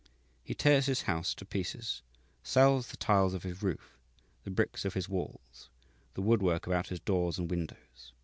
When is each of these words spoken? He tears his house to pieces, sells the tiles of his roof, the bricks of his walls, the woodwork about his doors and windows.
He 0.43 0.55
tears 0.55 0.87
his 0.87 1.03
house 1.03 1.35
to 1.35 1.45
pieces, 1.45 2.01
sells 2.41 2.87
the 2.87 2.97
tiles 2.97 3.35
of 3.35 3.43
his 3.43 3.61
roof, 3.61 3.99
the 4.43 4.49
bricks 4.49 4.83
of 4.83 4.95
his 4.95 5.07
walls, 5.07 5.69
the 6.15 6.23
woodwork 6.23 6.65
about 6.65 6.87
his 6.87 6.99
doors 6.99 7.37
and 7.37 7.51
windows. 7.51 8.11